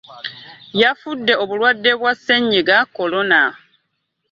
[0.81, 3.41] Yafudde obulwadde bwa Ssennyiga Corona